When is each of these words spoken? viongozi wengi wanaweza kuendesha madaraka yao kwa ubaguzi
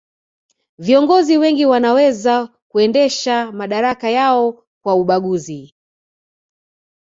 viongozi 0.77 1.37
wengi 1.37 1.65
wanaweza 1.65 2.49
kuendesha 2.67 3.51
madaraka 3.51 4.09
yao 4.09 4.63
kwa 4.81 4.95
ubaguzi 4.95 5.73